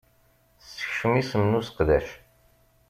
Sekcem 0.71 1.13
isem 1.21 1.43
n 1.47 1.57
useqdac 1.59 2.07